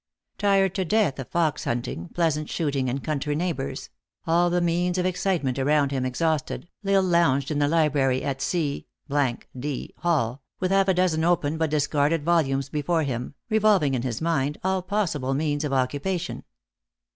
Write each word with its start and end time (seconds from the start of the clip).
Tired 0.39 0.73
to 0.73 0.83
death 0.83 1.19
of 1.19 1.27
fox 1.27 1.65
hunting, 1.65 2.09
pleasant 2.09 2.49
shooting, 2.49 2.89
and 2.89 3.03
country 3.03 3.35
neighbors; 3.35 3.91
all 4.25 4.49
the 4.49 4.59
means 4.59 4.97
of 4.97 5.05
excitement 5.05 5.59
around 5.59 5.91
him 5.91 6.07
exhausted, 6.07 6.67
L 6.83 6.95
Isle 6.95 7.03
lounged 7.03 7.51
in 7.51 7.59
the 7.59 7.67
library 7.67 8.23
at 8.23 8.41
C 8.41 8.87
d 9.15 9.93
Hall, 9.99 10.41
with 10.59 10.71
half 10.71 10.87
a 10.87 10.95
dozen 10.95 11.23
open 11.23 11.59
but 11.59 11.69
discarded 11.69 12.23
volumes 12.25 12.67
before 12.67 13.03
him, 13.03 13.35
revolving 13.51 13.93
in 13.93 14.01
his 14.01 14.21
mind 14.21 14.57
all 14.63 14.81
possible 14.81 15.35
means 15.35 15.63
of 15.63 15.71
occupation. 15.71 16.45